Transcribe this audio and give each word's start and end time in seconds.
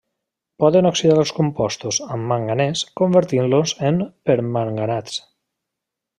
Poden 0.61 0.87
oxidar 0.91 1.17
els 1.23 1.33
compostos 1.39 1.99
amb 2.15 2.25
manganès 2.31 2.83
convertint-los 3.03 3.75
en 3.91 4.01
permanganats. 4.31 5.21